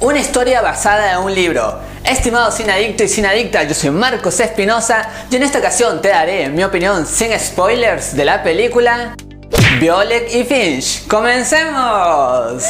Una 0.00 0.20
historia 0.20 0.62
basada 0.62 1.14
en 1.14 1.18
un 1.18 1.34
libro. 1.34 1.80
Estimado 2.04 2.52
sin 2.52 2.70
adicto 2.70 3.02
y 3.02 3.08
sin 3.08 3.26
adicta, 3.26 3.64
yo 3.64 3.74
soy 3.74 3.90
Marcos 3.90 4.38
Espinosa 4.38 5.26
y 5.28 5.34
en 5.34 5.42
esta 5.42 5.58
ocasión 5.58 6.00
te 6.00 6.10
daré 6.10 6.48
mi 6.50 6.62
opinión 6.62 7.04
sin 7.04 7.36
spoilers 7.36 8.14
de 8.14 8.24
la 8.24 8.40
película 8.44 9.16
Violet 9.80 10.32
y 10.32 10.44
Finch. 10.44 11.04
¡Comencemos! 11.08 12.62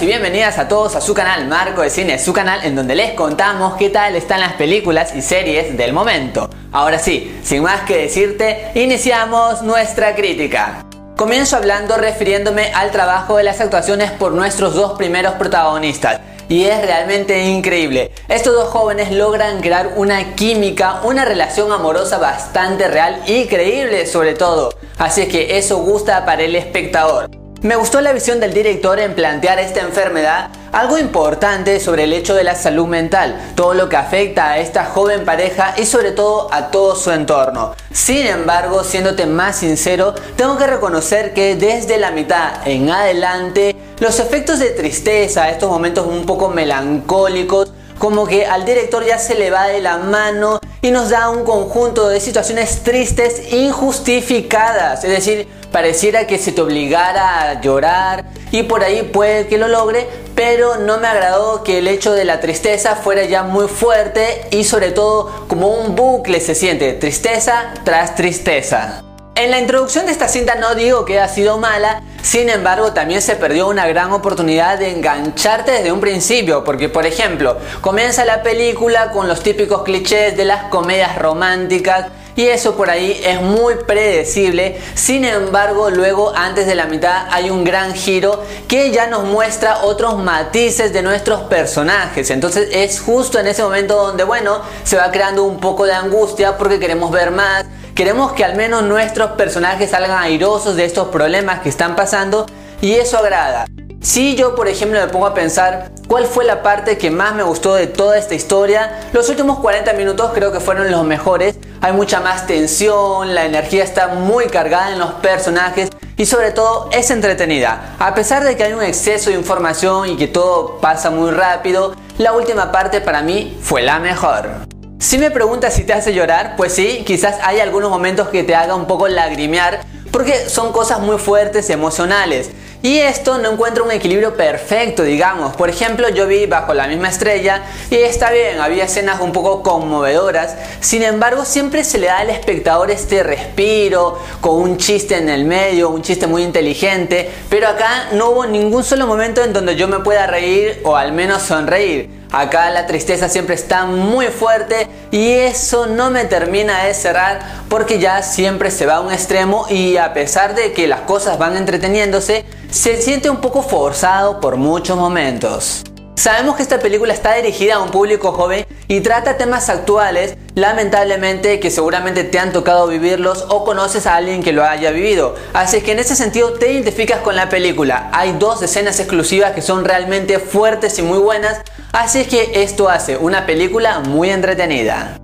Y 0.00 0.06
bienvenidas 0.06 0.58
a 0.58 0.66
todos 0.66 0.96
a 0.96 1.00
su 1.00 1.14
canal 1.14 1.46
Marco 1.46 1.82
de 1.82 1.88
Cine, 1.88 2.18
su 2.18 2.32
canal 2.32 2.64
en 2.64 2.74
donde 2.74 2.96
les 2.96 3.12
contamos 3.12 3.76
qué 3.76 3.90
tal 3.90 4.16
están 4.16 4.40
las 4.40 4.54
películas 4.54 5.14
y 5.14 5.22
series 5.22 5.76
del 5.76 5.92
momento. 5.92 6.50
Ahora 6.72 6.98
sí, 6.98 7.38
sin 7.44 7.62
más 7.62 7.82
que 7.82 7.98
decirte, 7.98 8.72
iniciamos 8.74 9.62
nuestra 9.62 10.16
crítica. 10.16 10.84
Comienzo 11.16 11.56
hablando 11.56 11.96
refiriéndome 11.96 12.72
al 12.74 12.90
trabajo 12.90 13.36
de 13.36 13.44
las 13.44 13.60
actuaciones 13.60 14.10
por 14.10 14.32
nuestros 14.32 14.74
dos 14.74 14.98
primeros 14.98 15.34
protagonistas. 15.34 16.20
Y 16.48 16.64
es 16.64 16.84
realmente 16.84 17.44
increíble. 17.44 18.10
Estos 18.28 18.52
dos 18.54 18.70
jóvenes 18.70 19.12
logran 19.12 19.60
crear 19.60 19.92
una 19.96 20.34
química, 20.34 21.02
una 21.04 21.24
relación 21.24 21.70
amorosa 21.70 22.18
bastante 22.18 22.88
real 22.88 23.22
y 23.26 23.46
creíble 23.46 24.06
sobre 24.06 24.34
todo. 24.34 24.74
Así 24.98 25.22
es 25.22 25.28
que 25.28 25.56
eso 25.56 25.78
gusta 25.78 26.24
para 26.24 26.42
el 26.42 26.56
espectador. 26.56 27.43
Me 27.64 27.76
gustó 27.76 28.02
la 28.02 28.12
visión 28.12 28.40
del 28.40 28.52
director 28.52 28.98
en 29.00 29.14
plantear 29.14 29.58
esta 29.58 29.80
enfermedad, 29.80 30.50
algo 30.70 30.98
importante 30.98 31.80
sobre 31.80 32.04
el 32.04 32.12
hecho 32.12 32.34
de 32.34 32.44
la 32.44 32.56
salud 32.56 32.86
mental, 32.86 33.40
todo 33.54 33.72
lo 33.72 33.88
que 33.88 33.96
afecta 33.96 34.50
a 34.50 34.58
esta 34.58 34.84
joven 34.84 35.24
pareja 35.24 35.72
y 35.78 35.86
sobre 35.86 36.12
todo 36.12 36.52
a 36.52 36.70
todo 36.70 36.94
su 36.94 37.10
entorno. 37.10 37.74
Sin 37.90 38.26
embargo, 38.26 38.84
siéndote 38.84 39.24
más 39.24 39.56
sincero, 39.56 40.14
tengo 40.36 40.58
que 40.58 40.66
reconocer 40.66 41.32
que 41.32 41.56
desde 41.56 41.96
la 41.96 42.10
mitad 42.10 42.52
en 42.66 42.90
adelante, 42.90 43.74
los 43.98 44.20
efectos 44.20 44.58
de 44.58 44.68
tristeza, 44.72 45.48
estos 45.48 45.70
momentos 45.70 46.06
un 46.06 46.26
poco 46.26 46.50
melancólicos, 46.50 47.72
como 47.98 48.26
que 48.26 48.46
al 48.46 48.64
director 48.64 49.04
ya 49.04 49.18
se 49.18 49.34
le 49.34 49.50
va 49.50 49.66
de 49.68 49.80
la 49.80 49.98
mano 49.98 50.60
y 50.82 50.90
nos 50.90 51.10
da 51.10 51.30
un 51.30 51.44
conjunto 51.44 52.08
de 52.08 52.20
situaciones 52.20 52.82
tristes 52.82 53.52
injustificadas. 53.52 55.04
Es 55.04 55.10
decir, 55.10 55.48
pareciera 55.72 56.26
que 56.26 56.38
se 56.38 56.52
te 56.52 56.60
obligara 56.60 57.50
a 57.50 57.60
llorar 57.60 58.26
y 58.50 58.64
por 58.64 58.84
ahí 58.84 59.02
puede 59.02 59.46
que 59.46 59.58
lo 59.58 59.68
logre, 59.68 60.06
pero 60.34 60.76
no 60.76 60.98
me 60.98 61.08
agradó 61.08 61.62
que 61.62 61.78
el 61.78 61.88
hecho 61.88 62.12
de 62.12 62.24
la 62.24 62.40
tristeza 62.40 62.96
fuera 62.96 63.24
ya 63.24 63.42
muy 63.42 63.66
fuerte 63.66 64.46
y 64.50 64.64
sobre 64.64 64.92
todo 64.92 65.46
como 65.48 65.68
un 65.68 65.96
bucle 65.96 66.40
se 66.40 66.54
siente, 66.54 66.92
tristeza 66.92 67.74
tras 67.84 68.14
tristeza. 68.14 69.02
En 69.36 69.50
la 69.50 69.58
introducción 69.58 70.06
de 70.06 70.12
esta 70.12 70.28
cinta 70.28 70.54
no 70.54 70.76
digo 70.76 71.04
que 71.04 71.18
ha 71.18 71.26
sido 71.26 71.58
mala, 71.58 72.02
sin 72.22 72.48
embargo 72.48 72.92
también 72.92 73.20
se 73.20 73.34
perdió 73.34 73.66
una 73.66 73.84
gran 73.88 74.12
oportunidad 74.12 74.78
de 74.78 74.92
engancharte 74.92 75.72
desde 75.72 75.90
un 75.90 75.98
principio, 75.98 76.62
porque 76.62 76.88
por 76.88 77.04
ejemplo, 77.04 77.56
comienza 77.80 78.24
la 78.24 78.44
película 78.44 79.10
con 79.10 79.26
los 79.26 79.42
típicos 79.42 79.82
clichés 79.82 80.36
de 80.36 80.44
las 80.44 80.66
comedias 80.66 81.18
románticas, 81.18 82.06
y 82.36 82.46
eso 82.46 82.76
por 82.76 82.90
ahí 82.90 83.20
es 83.24 83.40
muy 83.40 83.74
predecible. 83.74 84.80
Sin 84.94 85.24
embargo, 85.24 85.90
luego 85.90 86.32
antes 86.34 86.66
de 86.66 86.76
la 86.76 86.86
mitad 86.86 87.26
hay 87.30 87.50
un 87.50 87.64
gran 87.64 87.92
giro 87.94 88.40
que 88.68 88.92
ya 88.92 89.08
nos 89.08 89.24
muestra 89.24 89.82
otros 89.82 90.16
matices 90.18 90.92
de 90.92 91.02
nuestros 91.02 91.42
personajes. 91.42 92.30
Entonces 92.30 92.68
es 92.72 93.00
justo 93.00 93.40
en 93.40 93.48
ese 93.48 93.62
momento 93.62 93.94
donde, 93.96 94.22
bueno, 94.22 94.62
se 94.84 94.96
va 94.96 95.10
creando 95.10 95.42
un 95.42 95.58
poco 95.58 95.86
de 95.86 95.92
angustia 95.92 96.56
porque 96.56 96.78
queremos 96.78 97.10
ver 97.10 97.30
más 97.30 97.66
Queremos 97.94 98.32
que 98.32 98.44
al 98.44 98.56
menos 98.56 98.82
nuestros 98.82 99.32
personajes 99.32 99.90
salgan 99.90 100.20
airosos 100.20 100.74
de 100.74 100.84
estos 100.84 101.08
problemas 101.08 101.60
que 101.60 101.68
están 101.68 101.94
pasando 101.94 102.44
y 102.80 102.94
eso 102.94 103.16
agrada. 103.18 103.66
Si 104.00 104.34
yo, 104.34 104.56
por 104.56 104.66
ejemplo, 104.66 104.98
me 104.98 105.06
pongo 105.06 105.26
a 105.26 105.34
pensar 105.34 105.92
cuál 106.08 106.26
fue 106.26 106.44
la 106.44 106.64
parte 106.64 106.98
que 106.98 107.12
más 107.12 107.36
me 107.36 107.44
gustó 107.44 107.76
de 107.76 107.86
toda 107.86 108.18
esta 108.18 108.34
historia, 108.34 109.00
los 109.12 109.28
últimos 109.28 109.60
40 109.60 109.92
minutos 109.92 110.32
creo 110.34 110.50
que 110.50 110.58
fueron 110.58 110.90
los 110.90 111.04
mejores. 111.04 111.54
Hay 111.82 111.92
mucha 111.92 112.18
más 112.18 112.48
tensión, 112.48 113.32
la 113.32 113.44
energía 113.44 113.84
está 113.84 114.08
muy 114.08 114.46
cargada 114.46 114.90
en 114.90 114.98
los 114.98 115.12
personajes 115.14 115.90
y 116.16 116.26
sobre 116.26 116.50
todo 116.50 116.88
es 116.90 117.12
entretenida. 117.12 117.94
A 118.00 118.12
pesar 118.12 118.42
de 118.42 118.56
que 118.56 118.64
hay 118.64 118.72
un 118.72 118.82
exceso 118.82 119.30
de 119.30 119.36
información 119.36 120.08
y 120.08 120.16
que 120.16 120.26
todo 120.26 120.78
pasa 120.80 121.10
muy 121.10 121.30
rápido, 121.30 121.94
la 122.18 122.32
última 122.32 122.72
parte 122.72 123.00
para 123.00 123.22
mí 123.22 123.56
fue 123.62 123.82
la 123.82 124.00
mejor. 124.00 124.73
Si 125.14 125.18
me 125.18 125.30
preguntas 125.30 125.72
si 125.74 125.84
te 125.84 125.92
hace 125.92 126.12
llorar, 126.12 126.54
pues 126.56 126.72
sí, 126.72 127.04
quizás 127.06 127.36
hay 127.44 127.60
algunos 127.60 127.88
momentos 127.88 128.30
que 128.30 128.42
te 128.42 128.56
haga 128.56 128.74
un 128.74 128.88
poco 128.88 129.06
lagrimear 129.06 129.82
porque 130.10 130.48
son 130.48 130.72
cosas 130.72 130.98
muy 130.98 131.18
fuertes 131.18 131.70
emocionales. 131.70 132.50
Y 132.82 132.98
esto 132.98 133.38
no 133.38 133.52
encuentra 133.52 133.84
un 133.84 133.92
equilibrio 133.92 134.36
perfecto, 134.36 135.04
digamos. 135.04 135.54
Por 135.54 135.70
ejemplo, 135.70 136.08
yo 136.08 136.26
vi 136.26 136.46
Bajo 136.46 136.74
la 136.74 136.88
misma 136.88 137.10
estrella 137.10 137.62
y 137.90 137.94
está 137.94 138.32
bien, 138.32 138.60
había 138.60 138.86
escenas 138.86 139.20
un 139.20 139.30
poco 139.30 139.62
conmovedoras. 139.62 140.56
Sin 140.80 141.04
embargo, 141.04 141.44
siempre 141.44 141.84
se 141.84 141.98
le 141.98 142.08
da 142.08 142.18
al 142.18 142.30
espectador 142.30 142.90
este 142.90 143.22
respiro, 143.22 144.18
con 144.40 144.56
un 144.56 144.78
chiste 144.78 145.16
en 145.16 145.28
el 145.28 145.44
medio, 145.44 145.90
un 145.90 146.02
chiste 146.02 146.26
muy 146.26 146.42
inteligente. 146.42 147.30
Pero 147.48 147.68
acá 147.68 148.08
no 148.14 148.30
hubo 148.30 148.46
ningún 148.46 148.82
solo 148.82 149.06
momento 149.06 149.44
en 149.44 149.52
donde 149.52 149.76
yo 149.76 149.86
me 149.86 150.00
pueda 150.00 150.26
reír 150.26 150.80
o 150.82 150.96
al 150.96 151.12
menos 151.12 151.42
sonreír. 151.42 152.23
Acá 152.36 152.68
la 152.70 152.84
tristeza 152.86 153.28
siempre 153.28 153.54
está 153.54 153.86
muy 153.86 154.26
fuerte 154.26 154.88
y 155.12 155.30
eso 155.30 155.86
no 155.86 156.10
me 156.10 156.24
termina 156.24 156.82
de 156.82 156.92
cerrar 156.92 157.38
porque 157.68 158.00
ya 158.00 158.24
siempre 158.24 158.72
se 158.72 158.86
va 158.86 158.96
a 158.96 159.00
un 159.02 159.12
extremo 159.12 159.66
y 159.70 159.98
a 159.98 160.12
pesar 160.12 160.56
de 160.56 160.72
que 160.72 160.88
las 160.88 161.02
cosas 161.02 161.38
van 161.38 161.56
entreteniéndose, 161.56 162.44
se 162.72 163.00
siente 163.00 163.30
un 163.30 163.40
poco 163.40 163.62
forzado 163.62 164.40
por 164.40 164.56
muchos 164.56 164.98
momentos. 164.98 165.84
Sabemos 166.16 166.56
que 166.56 166.62
esta 166.62 166.78
película 166.78 167.12
está 167.12 167.34
dirigida 167.34 167.74
a 167.74 167.80
un 167.80 167.90
público 167.90 168.32
joven 168.32 168.64
y 168.86 169.00
trata 169.00 169.36
temas 169.36 169.68
actuales, 169.68 170.36
lamentablemente 170.54 171.58
que 171.58 171.72
seguramente 171.72 172.22
te 172.22 172.38
han 172.38 172.52
tocado 172.52 172.86
vivirlos 172.86 173.46
o 173.48 173.64
conoces 173.64 174.06
a 174.06 174.14
alguien 174.14 174.42
que 174.42 174.52
lo 174.52 174.64
haya 174.64 174.92
vivido. 174.92 175.34
Así 175.52 175.80
que 175.80 175.92
en 175.92 175.98
ese 175.98 176.14
sentido 176.14 176.52
te 176.52 176.72
identificas 176.72 177.20
con 177.20 177.34
la 177.34 177.48
película. 177.48 178.10
Hay 178.12 178.36
dos 178.38 178.62
escenas 178.62 179.00
exclusivas 179.00 179.52
que 179.52 179.62
son 179.62 179.84
realmente 179.84 180.38
fuertes 180.38 180.98
y 181.00 181.02
muy 181.02 181.18
buenas, 181.18 181.62
así 181.92 182.24
que 182.26 182.62
esto 182.62 182.88
hace 182.88 183.16
una 183.16 183.44
película 183.44 183.98
muy 183.98 184.30
entretenida. 184.30 185.18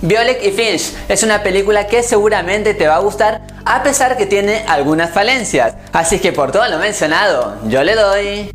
Violet 0.00 0.44
y 0.44 0.50
Finch 0.50 0.94
es 1.08 1.22
una 1.22 1.44
película 1.44 1.86
que 1.86 2.02
seguramente 2.02 2.74
te 2.74 2.88
va 2.88 2.96
a 2.96 3.00
gustar 3.00 3.42
a 3.64 3.84
pesar 3.84 4.16
que 4.16 4.26
tiene 4.26 4.64
algunas 4.66 5.10
falencias. 5.10 5.74
Así 5.92 6.18
que 6.18 6.32
por 6.32 6.50
todo 6.50 6.66
lo 6.68 6.78
mencionado, 6.78 7.56
yo 7.68 7.84
le 7.84 7.94
doy 7.94 8.52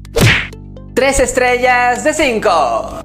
3 0.97 1.19
estrellas 1.19 2.03
de 2.03 2.11
5. 2.11 3.03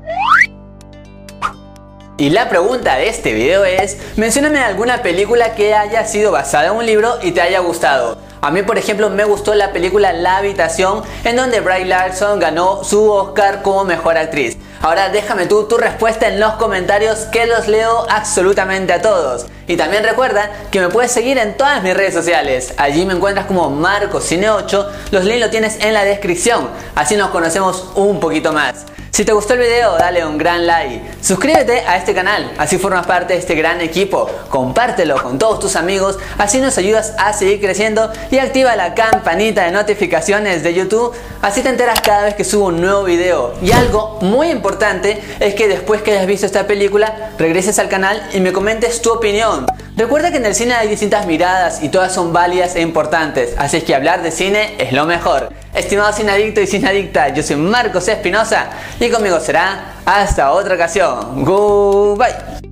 Y 2.17 2.31
la 2.31 2.49
pregunta 2.49 2.97
de 2.97 3.11
este 3.11 3.35
video 3.35 3.67
es, 3.67 3.99
mencióname 4.17 4.61
alguna 4.61 5.03
película 5.03 5.55
que 5.55 5.75
haya 5.75 6.07
sido 6.07 6.33
basada 6.33 6.69
en 6.69 6.77
un 6.77 6.87
libro 6.87 7.19
y 7.21 7.33
te 7.33 7.43
haya 7.43 7.61
gustado. 7.61 8.17
A 8.45 8.51
mí, 8.51 8.65
por 8.65 8.77
ejemplo, 8.77 9.09
me 9.09 9.23
gustó 9.23 9.55
la 9.55 9.73
película 9.73 10.13
La 10.13 10.39
Habitación, 10.39 11.05
en 11.23 11.37
donde 11.37 11.61
Bray 11.61 11.85
Larson 11.85 12.41
ganó 12.41 12.83
su 12.83 13.09
Oscar 13.09 13.63
como 13.63 13.85
mejor 13.85 14.19
actriz. 14.19 14.57
Ahora 14.81 15.11
déjame 15.11 15.47
tú 15.47 15.69
tu 15.69 15.77
respuesta 15.77 16.27
en 16.27 16.41
los 16.41 16.55
comentarios 16.55 17.21
que 17.31 17.47
los 17.47 17.69
leo 17.69 18.05
absolutamente 18.11 18.93
a 18.95 19.01
todos. 19.01 19.47
Y 19.69 19.77
también 19.77 20.03
recuerda 20.03 20.51
que 20.73 20.81
me 20.81 20.89
puedes 20.89 21.13
seguir 21.13 21.39
en 21.39 21.57
todas 21.57 21.85
mis 21.85 21.97
redes 21.97 22.15
sociales. 22.15 22.75
Allí 22.79 23.07
me 23.07 23.15
encuentras 23.15 23.47
como 23.47 23.71
MarcoCine8. 23.71 24.89
Los 25.13 25.25
links 25.25 25.41
lo 25.41 25.51
tienes 25.51 25.79
en 25.79 25.95
la 25.95 26.03
descripción. 26.03 26.69
Así 26.97 27.15
nos 27.15 27.31
conocemos 27.31 27.93
un 27.95 28.19
poquito 28.19 28.53
más. 28.53 28.87
Si 29.15 29.27
te 29.27 29.33
gustó 29.35 29.53
el 29.53 29.61
video, 29.61 29.99
dale 29.99 30.25
un 30.25 30.39
gran 30.39 30.67
like. 30.67 31.03
Suscríbete 31.21 31.81
a 31.81 31.99
este 31.99 32.15
canal, 32.15 32.51
así 32.57 32.79
formas 32.79 33.07
parte 33.07 33.35
de 33.35 33.41
este 33.41 33.55
gran 33.55 33.83
equipo. 33.83 34.27
Compártelo 34.49 35.23
con 35.23 35.39
todos 35.39 35.61
tus 35.61 35.77
amigos, 35.77 36.19
así 36.39 36.63
nos 36.63 36.79
ayudas 36.79 37.13
a 37.19 37.35
seguir 37.35 37.61
creciendo 37.61 38.11
y 38.31 38.39
activa 38.39 38.75
la 38.75 38.95
campanita 38.95 39.65
de 39.67 39.71
notificaciones 39.71 40.63
de 40.63 40.73
YouTube, 40.73 41.13
así 41.43 41.61
te 41.61 41.69
enteras 41.69 42.01
cada 42.01 42.25
vez 42.25 42.35
que 42.37 42.45
subo 42.45 42.69
un 42.69 42.81
nuevo 42.81 43.05
video. 43.05 43.53
Y 43.61 43.73
algo 43.73 44.17
muy 44.23 44.49
importante 44.49 45.23
es 45.41 45.55
que 45.55 45.69
después 45.69 46.01
que 46.01 46.13
hayas 46.13 46.27
visto 46.27 46.47
esta 46.47 46.67
película, 46.67 47.33
regreses 47.37 47.79
al 47.79 47.91
canal 47.91 48.27
y 48.33 48.41
me 48.41 48.55
comentes 48.55 49.03
tu 49.03 49.13
opinión. 49.13 49.67
Recuerda 49.95 50.31
que 50.31 50.39
en 50.39 50.47
el 50.47 50.55
cine 50.55 50.73
hay 50.73 50.89
distintas 50.89 51.27
miradas 51.27 51.83
y 51.83 51.91
todas 51.91 52.15
son 52.15 52.33
válidas 52.33 52.77
e 52.77 52.81
importantes, 52.81 53.53
así 53.59 53.77
es 53.77 53.85
que 53.85 53.95
hablar 53.95 54.23
de 54.23 54.31
cine 54.31 54.75
es 54.79 54.95
lo 54.95 55.05
mejor. 55.05 55.51
Estimado 55.75 56.13
sin 56.13 56.29
adicto 56.29 56.61
y 56.61 56.67
sin 56.67 56.87
adicta, 56.87 57.29
yo 57.31 57.43
soy 57.43 57.57
Marcos 57.57 58.07
Espinosa 58.07 58.69
y 59.01 59.09
conmigo 59.09 59.41
será 59.41 59.95
hasta 60.05 60.53
otra 60.53 60.75
ocasión. 60.75 61.45
Goodbye. 61.45 62.72